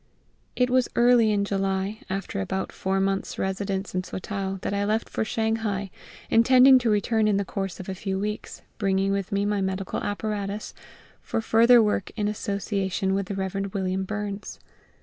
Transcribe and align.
It 0.55 0.71
was 0.71 0.89
early 0.95 1.31
in 1.31 1.45
July, 1.45 1.99
after 2.09 2.41
about 2.41 2.71
four 2.71 2.99
months' 2.99 3.37
residence 3.37 3.93
in 3.93 4.01
Swatow, 4.01 4.57
that 4.63 4.73
I 4.73 4.83
left 4.83 5.07
for 5.07 5.23
Shanghai, 5.23 5.91
intending 6.27 6.79
to 6.79 6.89
return 6.89 7.27
in 7.27 7.37
the 7.37 7.45
course 7.45 7.79
of 7.79 7.87
a 7.87 7.93
few 7.93 8.17
weeks, 8.17 8.63
bringing 8.79 9.11
with 9.11 9.31
me 9.31 9.45
my 9.45 9.61
medical 9.61 9.99
apparatus, 10.01 10.73
for 11.21 11.39
further 11.39 11.83
work 11.83 12.09
in 12.15 12.27
association 12.27 13.13
with 13.13 13.27
the 13.27 13.35
Rev. 13.35 13.71
William 13.75 14.03
Burns. 14.03 14.57